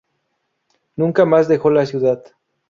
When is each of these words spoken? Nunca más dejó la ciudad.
Nunca 0.95 1.25
más 1.25 1.47
dejó 1.47 1.69
la 1.69 1.85
ciudad. 1.85 2.23